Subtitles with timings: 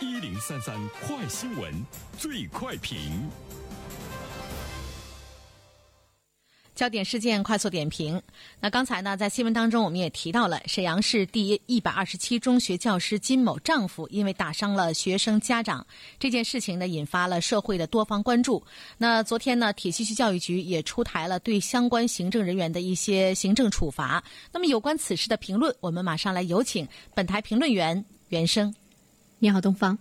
[0.00, 1.74] 一零三三快新闻，
[2.16, 3.28] 最快评。
[6.76, 8.22] 焦点事件快速点评。
[8.60, 15.84] 那刚才呢，在新闻当中我们也提到了沈阳市第一百二十七中学教师金某丈夫因为打伤了学生家长
[16.20, 18.62] 这件事情呢，引发了社会的多方关注。
[18.98, 24.22] 那昨天呢，铁西区教育局也出台了对相关行政人员的一些行政处罚。
[24.52, 26.86] 那么有关此事的评论，我们马上来有请
[27.16, 28.72] 本台评论员袁生。
[29.40, 29.96] 你好，东方。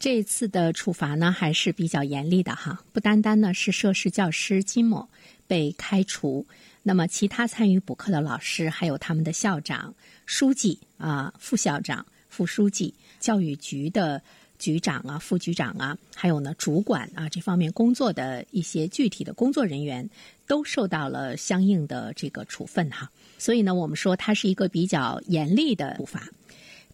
[0.00, 5.08] 这次的处罚呢，还是比较严厉的哈，不单单呢是涉事教师金某。
[5.46, 6.44] 被开除，
[6.82, 9.94] 那么其他参与补课的老师，还有他们的校长、
[10.26, 14.20] 书记啊、副校长、副书记、教育局的
[14.58, 20.08] 局长啊、副局长啊，还有呢主管啊这方面工作的一些具体的工作人员，
[20.48, 23.08] 都受到了相应的这个处分哈。
[23.38, 26.26] 所以呢，我们说它是一个比较严厉的处罚。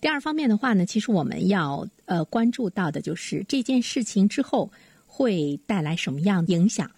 [0.01, 4.71] 第二方面的话呢，其实我们要呃关注到的就是这件事情之后
[5.07, 6.91] 会带来什么样的影响。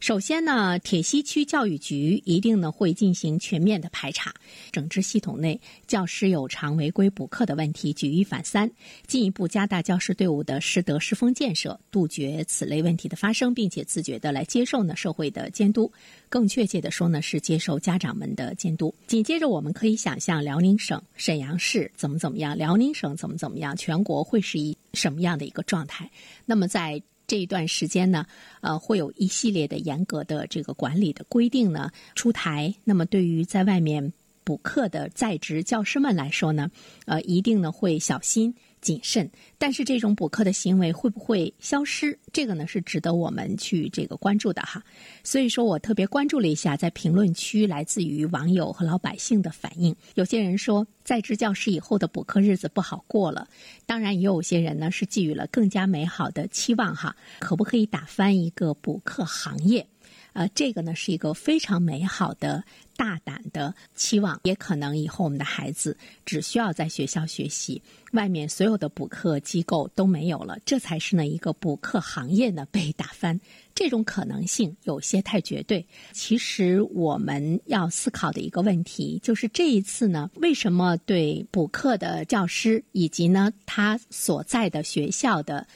[0.00, 4.32] 首先呢，铁西区教育局一定呢会进行全面的排查，
[4.72, 8.68] 整治系统内教师有偿违规补课的问题，举一反三，
[9.06, 15.92] 进一步加大教师队伍的师德师风建设，杜绝此类问题的发生，并且自觉的来接受呢社会的监督。
[16.30, 18.94] 更确切的说呢，是接受家长们的监督。
[19.06, 26.10] 紧接着，我们可以想象辽宁省沈阳市怎么怎么样，辽宁省怎么怎么样，全国会是一什么样的一个状态？
[26.46, 27.00] 那么在。
[27.30, 28.26] 这一段时间呢，
[28.60, 32.74] 呃，会有一系列的严格的这个管理的规定呢出台。
[32.82, 36.68] 那么，对于在外面补课的在职教师们来说呢，
[37.06, 38.52] 呃，一定呢会小心。
[38.80, 42.18] 谨慎，但是这种补课的行为会不会消失？
[42.32, 44.82] 这个呢是值得我们去这个关注的哈。
[45.22, 49.94] 所以说我特别关注了一下在评论区来自于网友和老百姓的反应。
[50.14, 53.48] 有些人说在职教师以后的补课日子不好过了，
[53.86, 57.14] 当然也有些人呢是寄予了更加美好的期望哈。
[57.38, 59.86] 可不可以打翻一个补课行业？
[60.32, 62.62] 呃，这个呢是一个非常美好的、
[62.96, 67.82] 大胆的期望，也可能以后我们的孩子只需要在学校学习，
[68.12, 73.40] 外面所有的补课机构都没有了，这才是呢一个补课行业呢被打翻。
[73.74, 75.86] 这种可能性有些太绝对。
[76.12, 85.66] 其实我们要思考的一个问题就是，这一次呢，为什么对补课的教师以及呢他所在的学校的。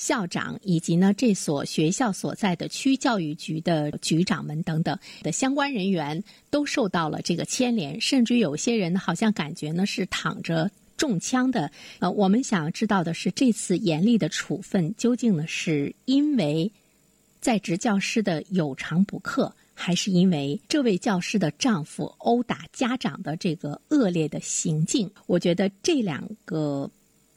[0.00, 11.70] 校长以及呢这所学校所在的区教育局的局长们等等的相关人员都受到了这个牵连，甚至有些人好像感觉呢是躺着中枪的。
[11.98, 16.72] 呃，我们想要知道的是，这次严厉的处分究竟呢是因为
[17.42, 25.10] 在职教师的有偿补课，还是因为这位教师的丈夫殴打家长的这个恶劣的行径？
[25.26, 26.90] 我觉得这两个。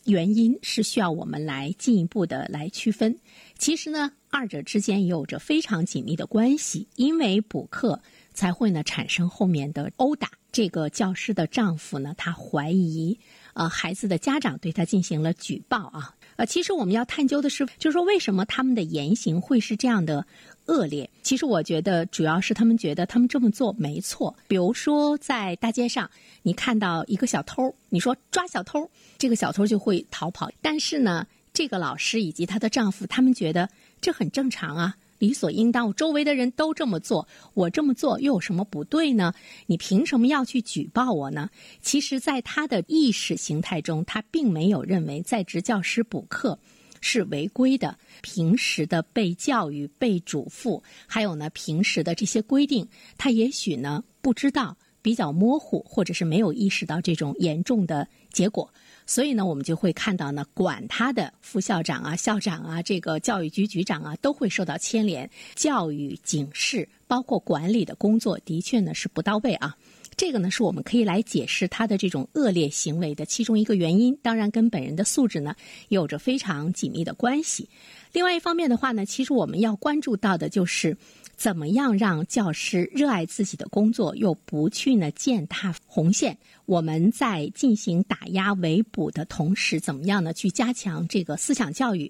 [0.06, 3.18] 原因是需要我们来进一步的来区分。
[3.58, 8.02] 其实呢，二者之间也有着非常紧密的关系，因为补课
[8.34, 10.30] 才会呢产生后面的殴打。
[10.52, 13.18] 这个教师的丈夫呢，他怀疑
[13.56, 16.16] 呃孩子的家长对他进行了举报啊。
[16.36, 20.28] 呃，其实我们要探究的是，就是说为什么他们的言行会是这样的
[20.66, 21.10] 恶劣？
[21.22, 24.36] 其实我觉得主要是他们觉得他们这么做没错。
[24.48, 26.10] 比如说在大街上，
[26.42, 30.50] 你看到一个小偷，你说抓小偷，这个小偷就会逃跑。
[30.62, 33.70] 但是呢，这个老师以及她的丈夫，他们觉得
[34.02, 34.96] 这很正常啊。
[35.20, 39.34] 理所应当，周围的人都这么做，我这么做又有什么不对呢？
[39.68, 41.50] 你凭什么要去举报我呢？
[41.82, 46.60] 其实，在他的意识形态中，他并没有认为在职教师补课
[47.04, 48.00] 是违规的。
[48.22, 52.88] 平时的被教育、被嘱咐，还有呢，平时的这些规定，
[53.18, 58.74] 他也许呢不知道，比较模糊，或者是没有意识到这种严重的结果。
[59.06, 65.30] 所以呢，我们就会看到呢，管他的副校长啊、校长啊、这个教育局局长啊，都会受到牵连。
[65.56, 69.76] 教育警示，包括管理的工作，的确呢是不到位啊。
[70.16, 74.18] 这个呢，是我们可以来解释他的这种恶劣行为的其中一个原因。
[74.22, 75.56] 当然，跟本人的素质呢
[75.90, 77.70] 有着非常紧密的关系。
[78.12, 80.96] 另外一方面的话呢，其实我们要关注到的就是。
[81.36, 86.38] 怎么样让教师热爱自己的工作，又不去呢践踏红线？
[86.68, 92.10] 我们在进行打压围捕的同时，怎么样呢去加强这个思想教育？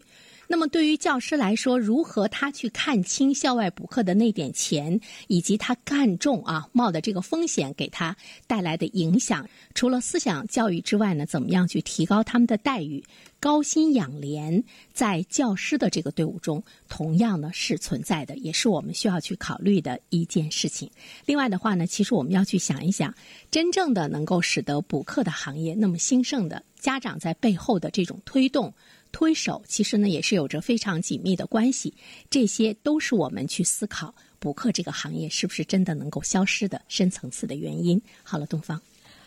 [0.54, 8.16] 那么对于教师来说，如何他去看清校外补课的那点钱，以及他干重啊冒的这个风险给他
[8.46, 9.50] 带来的影响？
[9.74, 13.04] 除了思想教育之外呢，怎么样去提高他们的待遇？
[13.40, 14.64] 高薪养廉
[14.94, 20.88] 在教师的这个队伍中，同样呢是存在的，也是我们需要去考虑的一件事情。
[21.26, 23.12] 另外的话呢，其实我们要去想一想，
[23.50, 26.62] 真正的能够使得补课的行业那么兴盛的。
[26.80, 28.72] 家长在背后的这种推动、
[29.14, 31.94] 推手，其实呢也是有着非常紧密的关系。
[32.30, 38.02] 这些都是我们去思考补课这个行业是不是真的能够消失的深层次的原因。
[38.24, 38.82] 好了，东方。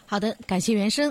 [0.05, 1.11] 好的，感谢原生。